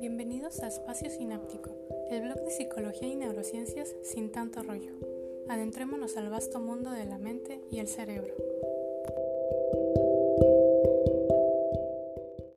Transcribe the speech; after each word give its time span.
Bienvenidos 0.00 0.60
a 0.62 0.68
Espacio 0.68 1.10
Sináptico, 1.10 1.70
el 2.08 2.22
blog 2.22 2.40
de 2.44 2.52
psicología 2.52 3.08
y 3.08 3.16
neurociencias 3.16 3.96
sin 4.02 4.30
tanto 4.30 4.62
rollo. 4.62 4.92
Adentrémonos 5.48 6.16
al 6.16 6.30
vasto 6.30 6.60
mundo 6.60 6.92
de 6.92 7.04
la 7.04 7.18
mente 7.18 7.60
y 7.68 7.80
el 7.80 7.88
cerebro. 7.88 8.47